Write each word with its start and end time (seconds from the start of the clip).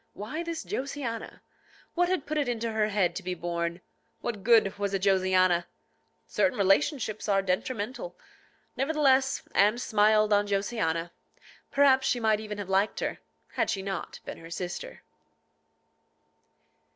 Why 0.13 0.41
this 0.41 0.63
Josiana? 0.65 1.41
What 1.93 2.09
had 2.09 2.25
put 2.25 2.39
it 2.39 2.49
into 2.49 2.71
her 2.71 2.87
head 2.87 3.15
to 3.15 3.21
be 3.21 3.35
born? 3.35 3.81
What 4.21 4.41
good 4.43 4.79
was 4.79 4.95
a 4.95 4.99
Josiana? 4.99 5.67
Certain 6.25 6.57
relationships 6.57 7.29
are 7.29 7.43
detrimental. 7.43 8.17
Nevertheless, 8.75 9.43
Anne 9.51 9.77
smiled 9.77 10.33
on 10.33 10.47
Josiana. 10.47 11.11
Perhaps 11.69 12.07
she 12.07 12.19
might 12.19 12.39
even 12.39 12.57
have 12.57 12.67
liked 12.67 12.99
her, 12.99 13.19
had 13.49 13.69
she 13.69 13.83
not 13.83 14.19
been 14.25 14.39
her 14.39 14.49
sister. 14.49 15.03